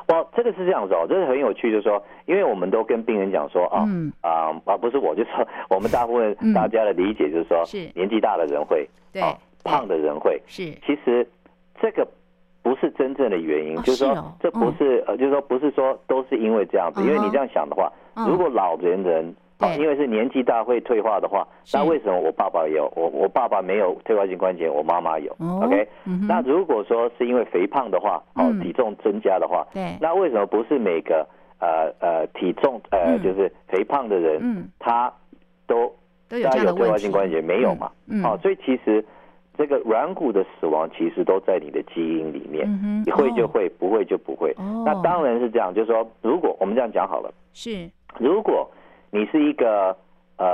[0.09, 3.85] 哦，这个是这样子哦，这是很有趣，就是说，因为我们都跟病人讲说啊，
[4.21, 7.90] 啊啊，不是我，就是说我们大部分大家的理解就是说，是。
[7.95, 9.23] 年纪大的人会，对，
[9.64, 11.29] 胖的人会，是，其实
[11.81, 12.07] 这个
[12.62, 19.35] 不是真正的原因，就是说这不是呃，就是说不是说都是因为这样子，因为你这样想的话，如果老年人。
[19.59, 25.88] 好，因为是年纪大会退化的话，那为什么我爸爸有，我我爸爸没有退化性关节，我妈妈有？OK，
[26.29, 31.27] 那如果说是因为肥胖的话，哦，体重增加的话，对，那为什么不是每个
[31.59, 35.11] 呃呃体重呃就是肥胖的人，他
[35.66, 35.90] 都
[36.29, 37.90] 都有退化性关节没有嘛？
[38.25, 39.03] 哦，所以其实
[39.57, 42.69] 这个软骨的死亡其实都在你的基因里面，
[43.07, 44.55] 你会就会，不会就不会。
[44.85, 47.88] 那当然是这样，就是说，如果我们这样讲好了，是。
[48.19, 48.71] 如果。
[49.16, 49.96] 你是一个
[50.37, 50.44] 呃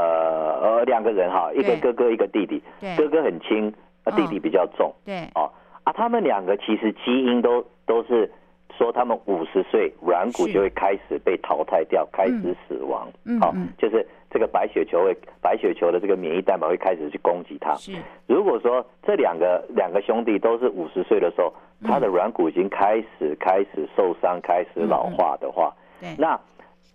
[0.62, 2.62] 呃两个人哈，一个哥哥一个弟弟，
[2.96, 3.72] 哥哥很轻，
[4.14, 5.26] 弟弟比较重，对。
[5.34, 5.50] 哦
[5.82, 8.30] 啊，他们两个其实基因都都是
[8.78, 17.74] 说他们五十岁软骨就会开始被淘汰掉，开始死亡，嗯好，就是这个白血球会白血球的这个免疫蛋白会开始去攻击它。
[17.74, 17.90] 是，
[18.28, 26.38] 如果说这两个两个兄弟都是五十岁的时候，他的软骨已经开始开始受伤，开始老化的话，对，那。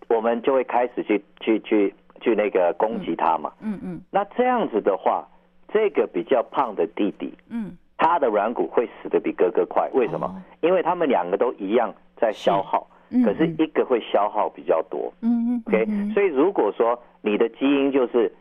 [0.10, 5.28] 我们就会开始去去去去那个攻击他嘛，嗯嗯，那这样子的话，
[5.74, 10.44] 这个比较胖的弟弟，嗯，他的软骨会死的比哥哥快，为什么？
[10.62, 12.88] 因为他们两个都一样在消耗，
[13.24, 18.34] 可是一个会消耗比较多，嗯嗯，OK，所以如果说你的基因就是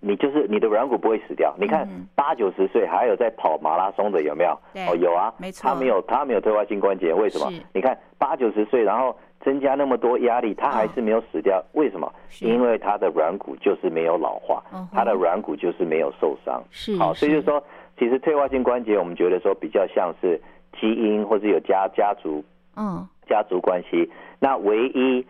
[0.00, 4.50] 你就是你的软骨不会死掉，你看八九十岁还有在跑马拉松的有没有？
[4.90, 7.52] 哦，有啊，没错，他没有他没有退化性关节，为什么？
[7.72, 9.16] 你看八九十岁然后。
[9.44, 12.12] 增加那么多压力，他还是没有死掉，为什么？
[12.40, 14.60] 因为他的软骨就是没有老化，
[14.92, 16.60] 他的软骨就是没有受伤。
[16.72, 17.62] 是，好，所以就是说，
[17.96, 20.38] 其实退化性关节，我们觉得说比较像是
[20.78, 22.44] 基因或者有家家族，
[22.76, 24.10] 嗯，家族关系。
[24.40, 25.24] 那唯一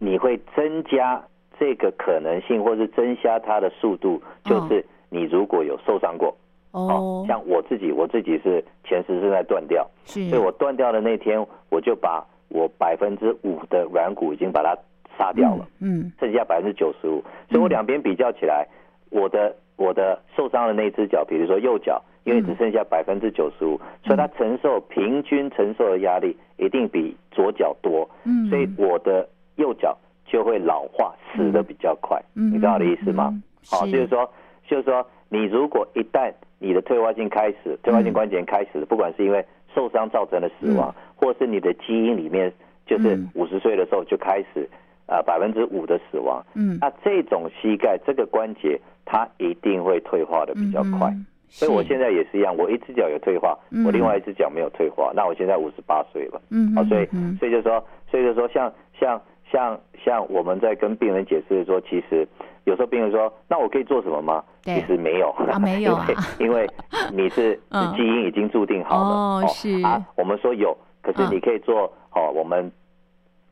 [0.00, 1.22] 你会增加
[1.58, 6.36] 这个可能性，或是增加它的速度，就是你如果有受伤过，
[6.72, 12.24] 哦，像我自己，我自己是前十字韧带断掉，所以我断掉的那天，我就把。
[12.48, 14.72] 我百分之五的软骨已经把它
[15.18, 18.64] 杀掉了，嗯，剩下百分之九十五，所以我两边比较起来，
[19.10, 29.98] 我的我的受伤的那只脚，比如说右脚，因为只剩下百分之九十五，所以它承受平均承受的压力一定比左脚多，嗯，所以我的右脚
[30.36, 33.32] 就会老化，死的比较快，嗯，你知道我的意思吗？
[33.70, 34.30] 好，就是说，
[34.68, 39.42] 就是说，你如果一旦你的退化性开始，退化性关节开始，不管是因为
[39.74, 42.52] 受伤造成的死亡，或是你的基因里面
[42.84, 44.68] 就是五十岁的时候就开始
[45.06, 51.10] 啊百分之五的死亡，嗯，那这种膝盖这个关节它一定会退化的比较快，
[51.48, 55.12] 所以我现在也是一样，我一只脚有退化，我另外一只脚没有退化。
[55.16, 57.06] 那我现在五十八岁了，嗯，好，所以
[57.38, 58.70] 所以就说，所以就说，像
[59.00, 59.18] 像
[59.50, 62.26] 像像我们在跟病人解释说，其实
[62.64, 64.42] 有时候病人说，那我可以做什么吗？
[64.62, 66.06] 其实没有， 没有啊，
[66.38, 66.68] 因为
[67.12, 67.54] 你是
[67.96, 69.82] 基因已经注定好了，哦，是。
[69.82, 72.70] 啊，我们说有，可是你可以做，哦，我们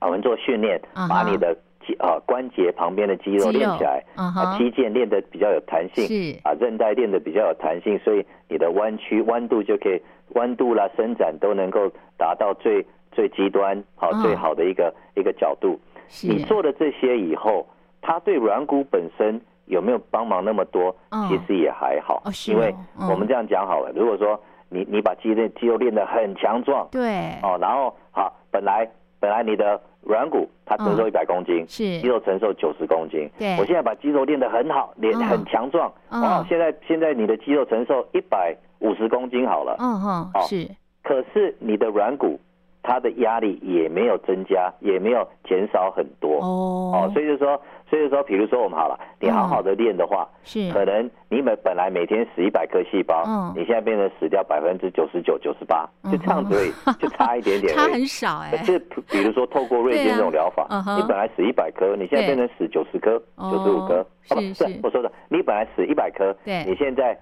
[0.00, 1.56] 我们做训练，把你的。
[1.98, 6.40] 啊，关节旁边的肌肉练起来，啊，肌腱练得比较有弹性，是。
[6.42, 12.82] 啊，韧带练得比较有弹性，所以你的弯曲弯度就可以，弯度啦伸展都能够达到最
[13.14, 15.78] 最极端好最好的一个一个角度。
[16.22, 17.66] 你做了这些以后，
[18.02, 20.94] 它对软骨本身有没有帮忙那么多？
[21.28, 22.74] 其实也还好，因为
[23.10, 28.86] 我们这样讲好了，如果说你你把肌肉肌肉练得很强壮，对，哦，然后好，本来
[29.20, 29.80] 本来你的。
[30.06, 33.26] 软骨它承受一百公斤，嗯，是肌肉承受九十公斤。
[33.38, 35.90] 对，我现在把肌肉练得很好，练得很强壮。
[36.10, 39.76] 哦，现在现在你的肌肉承受一百五十公斤好了。
[39.78, 40.68] 嗯哼，是。
[41.02, 42.38] 可是你的软骨。
[42.84, 46.38] 它的压力也没有增加，也没有减少很多。
[46.40, 50.70] 哦，哦，所以就说，所以就说，比如说我们好了，你好好的练的话，是。
[50.70, 56.70] 可能你们本来每天死一百颗细胞，嗯，你现在变成死掉百分之九十九、九十八，就这样子而已，
[57.00, 58.56] 就差一点点，差很少哎。
[58.58, 58.78] 就
[59.10, 60.66] 比如说透过瑞金这种疗法，
[60.96, 63.18] 你本来死一百颗，你现在变成死九十颗、
[63.50, 64.64] 九十五颗，不是。
[64.82, 67.18] 我说的，你本来死一百颗，对，你现在。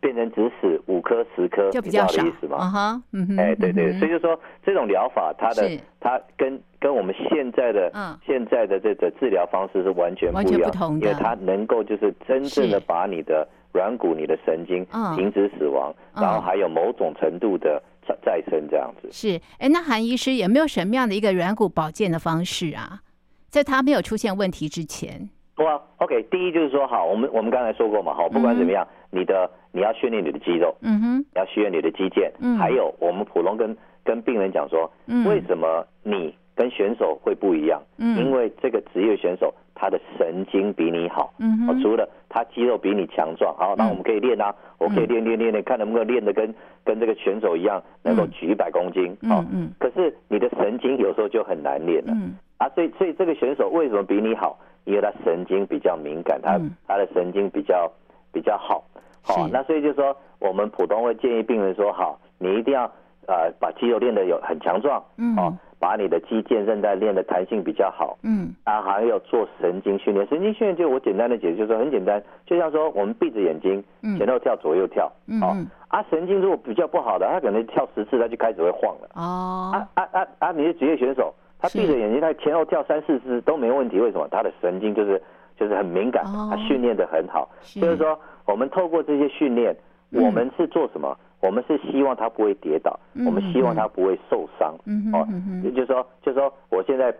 [0.00, 2.58] 变成只死五颗十颗，就比较少的意思吗？
[2.70, 7.90] 哈，嗯哎，对对，所以就说这种疗法，它的它跟跟我们现在的
[8.26, 14.84] 现在的这个治疗方式是完全完全不同的，因为它能够就是真正的把你的软骨、你的神经
[15.16, 19.08] 停止死亡，然后还有某种程度的再再生这样子。
[19.10, 23.00] 是，哎，那韩医师有没有什么样的一个软骨保健的方式啊？
[23.48, 25.30] 在他没有出现问题之前。
[25.58, 37.82] 哇，OK，第一就是说，好，我们我们刚才说过嘛，好，不管怎么样，你的你要训练你的肌肉，嗯哼，要训练你的肌腱，嗯，还有我们普通跟跟病人讲说，嗯，为什么你跟选手会不一样？
[37.98, 54.56] 嗯，因为这个职业选手他的神经比你好，嗯哼，除了他肌肉比你强壮，好，那我们可以练啊，我可以练练练练，看能不能练得跟跟这个选手一样，能够举一百公斤，好，嗯，可是你的神经有时候就很难练了，嗯，啊，所以所以这个选手为什么比你好？
[54.88, 57.92] 因为他神经比较敏感，他他的神经比较
[58.32, 58.82] 比较好，
[59.22, 62.84] 好，那所以就说我们普通会建议病人说，好，你一定要
[63.26, 73.84] 呃把肌肉练得有很强壮，嗯，哦，把你的肌腱韧带练的弹性比较好，嗯，啊，还有做神经训练，神经训练就我简单的解释就是很简单，就像说我们闭着眼睛，
[74.16, 75.54] 前后跳左右跳，哦，
[75.88, 81.34] 啊，神经如果比较不好的，他可能跳十次他就开始会晃了，哦，啊啊啊啊，你是职业选手。
[81.58, 83.98] 他闭着眼睛，他前后跳三四次都没问题。
[83.98, 84.28] 为什么？
[84.30, 85.20] 他的神经就是
[85.58, 87.48] 就是很敏感，他训练的很好。
[87.62, 89.76] 就是说，我们透过这些训练，
[90.12, 91.18] 我们是做什么？
[91.40, 94.74] 我们是希望他不会跌倒，我们希望他不会受伤。
[95.12, 95.26] 哦，
[95.64, 97.14] 也就是说，就是说，我现在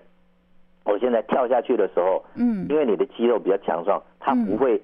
[0.85, 4.81] 我现在跳下去的时候，嗯，因为你的肌肉比较强壮，他不会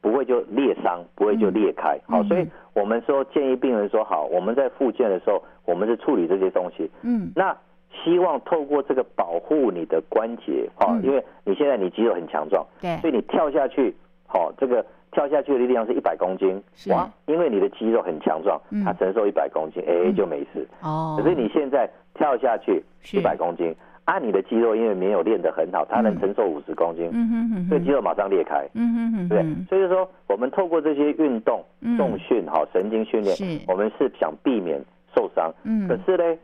[0.00, 1.98] 不会就裂伤，不会就裂开。
[2.08, 6.90] 好，所以我们说建议病人说，好，我们在复健的时候，我们是处理这些东西。
[7.02, 7.56] 嗯，那。
[8.04, 13.94] 希望透过这个保护你的关节，哈，因为你现在你肌肉很强壮，对，所以你跳下去，
[14.26, 20.66] 好，这个跳下去的力量是一百公斤，哇，因为你的肌肉很强壮，它承受一百公斤，哎，就没事。
[20.82, 31.64] 哦，可是你现在跳下去一百公斤，按你的肌肉因为没有练得很好，它能承受五十公斤，嗯哼哼，所以肌肉马上裂开，嗯哼哼，对，所以说我们透过这些运动、
[31.96, 34.80] 重训、哈神经训练，我们是想避免
[35.14, 36.38] 受伤，嗯，可是呢。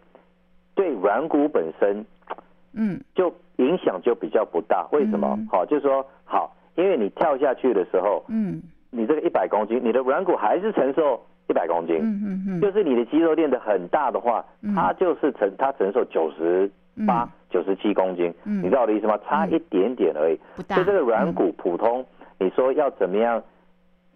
[0.74, 2.04] 对软骨本身，
[2.72, 4.86] 嗯，就影响就比较不大。
[4.92, 5.38] 为什么？
[5.50, 16.70] 好，就是说，好，因为你跳下去的时候，嗯，你这个一百公斤，你的软骨还是承受一百公斤，嗯嗯嗯，就是你的肌肉练得很大的话，它就是承它承受九十
[17.06, 19.18] 八、九十七公斤，你知道我的意思吗？
[19.26, 20.38] 差一点点而已。
[20.56, 20.76] 不大。
[20.76, 22.04] 就这个软骨普通，
[22.38, 23.42] 你说要怎么样，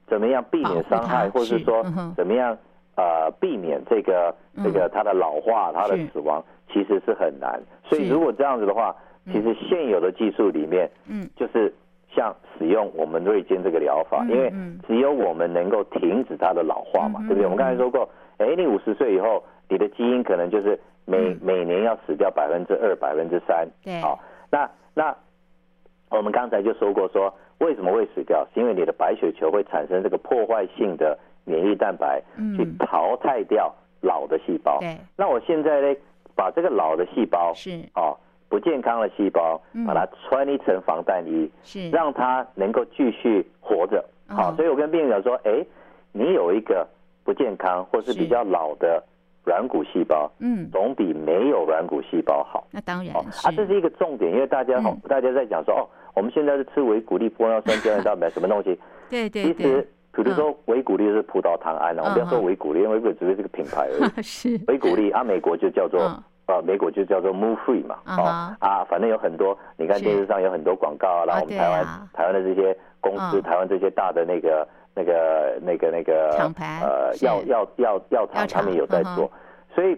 [0.07, 1.85] 怎么样避免伤害，或者是说
[2.17, 2.57] 怎么样？
[2.97, 7.61] 呃，避免这个这个它的老化，它的死亡其实是很难。
[7.85, 11.71] 所以如果这样子的话，其实现有的技术里面，嗯，就是
[12.09, 14.51] 像使用我们瑞金这个疗法，因为
[14.87, 17.45] 只有我们能够停止它的老化嘛，对不对？
[17.45, 18.09] 我们刚才说过，
[18.39, 23.69] 哎，你五十岁以后，你的基因可能就是每每年要死掉百分之二、百分之三。
[23.85, 24.19] 对，好，
[24.51, 25.15] 那那
[26.09, 28.47] 我们刚才就说过，说为什么会死掉？
[28.55, 31.19] 是因为你的白血球会产生这个破坏性的。
[31.47, 32.23] 免疫蛋白
[32.55, 34.79] 去淘汰掉老的细胞。
[34.81, 34.95] 对。
[35.17, 35.97] 那我现在呢，
[36.35, 38.15] 把这个老的细胞是哦
[38.51, 44.05] 不健康的细胞，把它穿一层防弹衣，是让它能够继续活着。
[44.29, 45.65] 好，所以我跟病人讲说，哎，
[46.13, 46.87] 你有一个
[47.25, 49.03] 不健康或是比较老的
[49.45, 52.67] 软骨细胞，嗯，总比没有软骨细胞好。
[52.71, 58.79] 那当然啊，这是一个重点，因为大家好，大家在讲说哦，我们现在是吃维骨力、玻尿酸、胶原蛋白什么东西？
[59.09, 59.55] 对对。
[59.55, 59.89] 其实，
[60.23, 64.11] 比如说维骨力是葡萄糖胺，我们不要说维骨力，因为维骨力只是这个品牌而已。
[64.23, 64.61] 是。
[64.69, 66.01] 维骨力啊，美国就叫做
[66.47, 67.97] 啊，美国就叫做 Move Free 嘛。
[68.05, 74.67] 啊啊，反正有很多，你看电视上有很多广告，然后我们台湾台湾的这些公司，台湾这些大的那个。
[74.99, 79.31] 那个、那个、那个厂牌呃，药药药药厂，他们有在做，
[79.75, 79.95] 所以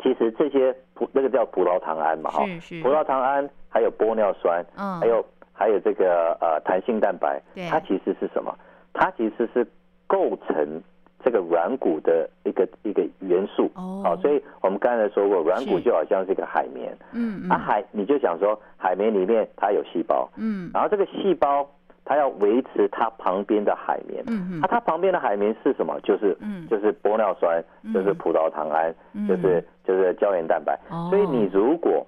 [0.00, 2.44] 其实这些葡那个叫葡萄糖胺嘛，哈，
[2.84, 4.64] 葡萄糖胺还有玻尿酸，
[5.00, 8.56] 还有还有这个呃弹性蛋白，它其实是什么？
[8.92, 9.66] 它其实是
[10.06, 10.82] 构成
[11.24, 13.70] 这个软骨的一个一个元素。
[13.74, 16.96] 哦，所以我们刚才说过，软骨就好像是一个海绵。
[17.12, 17.50] 嗯嗯。
[17.50, 20.28] 啊海，你就想说海绵里面它有细胞。
[20.36, 20.70] 嗯。
[20.74, 21.68] 然后这个细胞。
[22.02, 26.00] 它要维持它旁边的海绵，嗯嗯，它旁边的海绵是什么？
[26.00, 27.62] 就是，嗯，就是玻尿酸，
[27.94, 28.92] 就是葡萄糖胺，
[29.28, 30.76] 就是就是胶原蛋白。
[31.08, 32.04] 所以你如果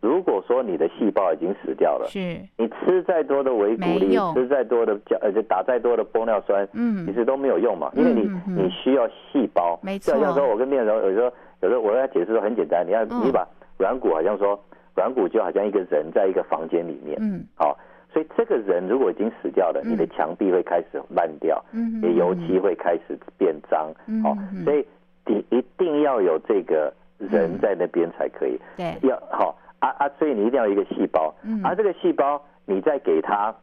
[0.00, 2.18] 如果说你的细胞已经死掉了，是，
[2.56, 10.14] 你吃再多的维骨力，吃再多的胶，呃，就打再多的玻尿酸，嗯，其实都没有用嘛，因为你你需要细胞，没错。
[10.14, 11.32] 就像说我跟病人有时候
[11.62, 13.46] 有时候我跟他解释说很简单，你要你把
[13.78, 14.58] 软骨好像说
[14.94, 17.76] 软骨就好像一个人在一个房间里面，嗯，好。
[18.10, 23.92] 所以这个人如果已经死掉了，你的墙壁会开始烂掉，你的油漆会开始变脏，
[24.22, 24.34] 好，
[24.64, 24.84] 所以
[25.26, 28.58] 你一定要有这个人在那边才可以。
[28.78, 31.60] 对，要好啊啊，所以你一定要有一个细胞，嗯。
[31.64, 33.54] 而这个细胞你再给它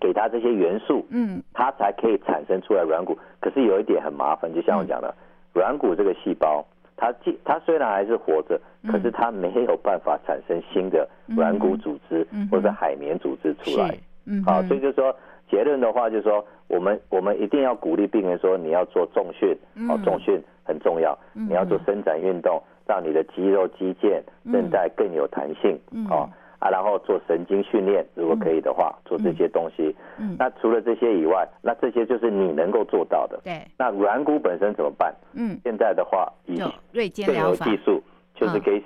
[0.00, 3.18] 给它这些元素，嗯，它才可以产生出来软骨。
[3.40, 5.14] 可是有一点很麻烦，就像我讲的，
[5.52, 6.64] 软骨这个细胞。
[7.00, 8.60] 它既它虽然还是活着，
[8.90, 13.96] 可是它没有办法产生新的软骨组织或者海绵组织出来。
[14.26, 15.14] 嗯，好，所以就是说
[15.48, 19.56] 结论的话，就是说我们我们一定要鼓励病人说，你要做重训，
[19.88, 25.78] 哦，重训很重要，你要做伸展运动，让你的肌肉、肌腱、韧带更有弹性，
[26.10, 26.28] 哦。
[26.60, 29.94] 啊，然后做神经训练，如果可以的话，做这些东西。
[30.18, 33.40] 嗯，那除了这些以外，那这些就是你能够做到的。
[33.44, 33.62] 对。
[33.78, 35.14] 那软骨本身怎么办？
[35.34, 36.60] 嗯，现在的话，以
[36.90, 38.02] 锐尖疗法技术，
[38.34, 38.82] 就是可以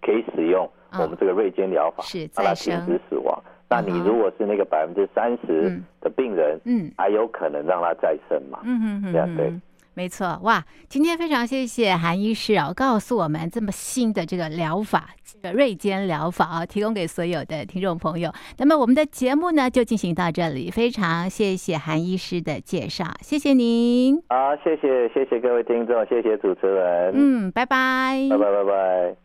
[0.00, 2.04] 可以使用我们这个锐尖疗法，
[2.36, 3.36] 让它停止死亡。
[3.68, 8.60] 那你如果是那个百分之三十的病人，嗯，还有可能让它再生嘛？
[8.62, 9.52] 嗯嗯嗯，这样对。
[9.98, 10.64] 没错，哇！
[10.88, 18.32] 今天非常谢谢韩医师啊，告诉我们这么新的这个疗法，这个锐尖疗法啊，提供给所有的听众朋友。
[18.58, 24.22] 那么我们的节目呢，就进行到这里，非常谢谢韩医师的介绍，谢谢您。
[24.28, 27.12] 好，谢谢谢谢各位听众，谢谢主持人。
[27.16, 29.16] 嗯，拜拜，拜拜拜拜。